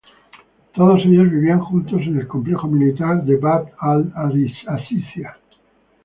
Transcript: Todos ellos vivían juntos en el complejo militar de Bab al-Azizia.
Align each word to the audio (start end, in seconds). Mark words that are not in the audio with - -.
Todos 0.73 0.97
ellos 1.05 1.29
vivían 1.29 1.59
juntos 1.59 2.01
en 2.01 2.17
el 2.19 2.27
complejo 2.27 2.67
militar 2.67 3.23
de 3.23 3.35
Bab 3.37 3.69
al-Azizia. 3.77 5.37